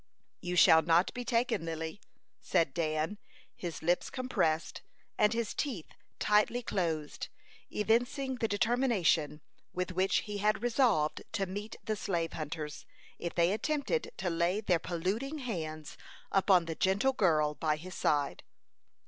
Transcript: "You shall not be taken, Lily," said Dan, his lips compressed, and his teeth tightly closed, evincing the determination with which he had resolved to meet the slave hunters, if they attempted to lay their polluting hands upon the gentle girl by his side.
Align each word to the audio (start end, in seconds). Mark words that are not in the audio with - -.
"You 0.41 0.55
shall 0.55 0.81
not 0.81 1.13
be 1.13 1.23
taken, 1.23 1.63
Lily," 1.63 2.01
said 2.39 2.73
Dan, 2.73 3.19
his 3.55 3.83
lips 3.83 4.09
compressed, 4.09 4.81
and 5.15 5.31
his 5.31 5.53
teeth 5.53 5.91
tightly 6.17 6.63
closed, 6.63 7.27
evincing 7.69 8.37
the 8.37 8.47
determination 8.47 9.41
with 9.73 9.91
which 9.91 10.21
he 10.21 10.39
had 10.39 10.63
resolved 10.63 11.21
to 11.33 11.45
meet 11.45 11.75
the 11.83 11.95
slave 11.95 12.33
hunters, 12.33 12.87
if 13.19 13.35
they 13.35 13.51
attempted 13.51 14.09
to 14.17 14.31
lay 14.31 14.59
their 14.59 14.79
polluting 14.79 15.37
hands 15.37 15.97
upon 16.31 16.65
the 16.65 16.73
gentle 16.73 17.13
girl 17.13 17.53
by 17.53 17.75
his 17.75 17.93
side. 17.93 18.41